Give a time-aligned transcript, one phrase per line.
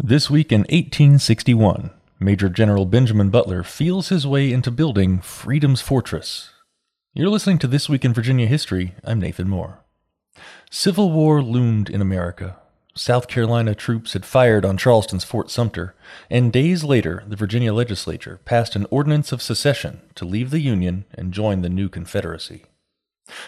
[0.00, 6.50] This week in 1861, Major General Benjamin Butler feels his way into building Freedom's Fortress.
[7.14, 8.94] You're listening to This Week in Virginia History.
[9.02, 9.80] I'm Nathan Moore.
[10.70, 12.58] Civil War loomed in America.
[12.94, 15.96] South Carolina troops had fired on Charleston's Fort Sumter,
[16.30, 21.06] and days later, the Virginia legislature passed an ordinance of secession to leave the Union
[21.12, 22.66] and join the new Confederacy.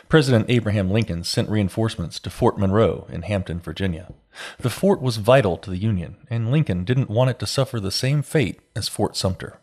[0.09, 4.13] President Abraham Lincoln sent reinforcements to Fort Monroe in Hampton, Virginia.
[4.59, 7.91] The fort was vital to the Union, and Lincoln didn't want it to suffer the
[7.91, 9.59] same fate as Fort Sumter.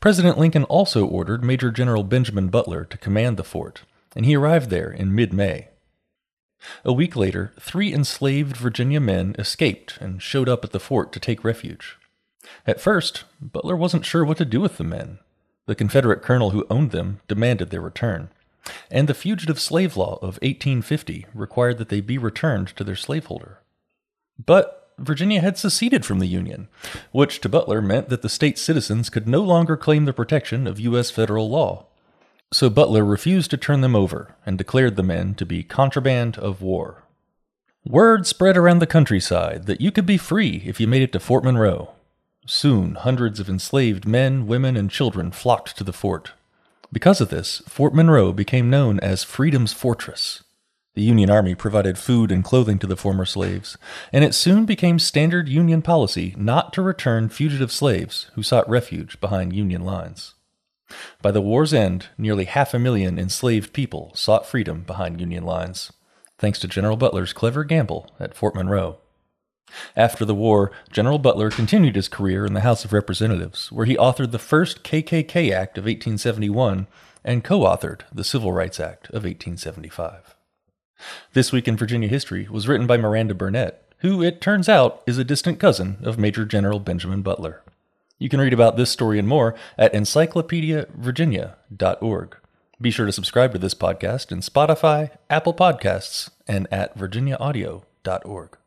[0.00, 3.82] President Lincoln also ordered Major General Benjamin Butler to command the fort,
[4.16, 5.68] and he arrived there in mid May.
[6.84, 11.20] A week later, three enslaved Virginia men escaped and showed up at the fort to
[11.20, 11.96] take refuge.
[12.66, 15.18] At first, Butler wasn't sure what to do with the men.
[15.66, 18.30] The Confederate colonel who owned them demanded their return
[18.90, 23.58] and the Fugitive Slave Law of 1850 required that they be returned to their slaveholder.
[24.44, 26.68] But Virginia had seceded from the Union,
[27.10, 30.78] which to Butler meant that the state's citizens could no longer claim the protection of
[30.80, 31.10] U.S.
[31.10, 31.86] federal law.
[32.52, 36.60] So Butler refused to turn them over and declared the men to be contraband of
[36.60, 37.04] war.
[37.86, 41.20] Word spread around the countryside that you could be free if you made it to
[41.20, 41.92] Fort Monroe.
[42.46, 46.32] Soon, hundreds of enslaved men, women, and children flocked to the fort.
[46.92, 50.42] Because of this, Fort Monroe became known as Freedom's Fortress.
[50.94, 53.78] The Union Army provided food and clothing to the former slaves,
[54.12, 59.20] and it soon became standard Union policy not to return fugitive slaves who sought refuge
[59.20, 60.34] behind Union lines.
[61.22, 65.92] By the war's end, nearly half a million enslaved people sought freedom behind Union lines,
[66.38, 68.98] thanks to General Butler's clever gamble at Fort Monroe.
[69.96, 73.96] After the war, General Butler continued his career in the House of Representatives, where he
[73.96, 76.86] authored the first KKK Act of 1871
[77.24, 80.34] and co authored the Civil Rights Act of 1875.
[81.32, 85.18] This Week in Virginia History was written by Miranda Burnett, who, it turns out, is
[85.18, 87.62] a distant cousin of Major General Benjamin Butler.
[88.18, 92.36] You can read about this story and more at encyclopediavirginia.org.
[92.80, 98.59] Be sure to subscribe to this podcast in Spotify, Apple Podcasts, and at virginiaaudio.org.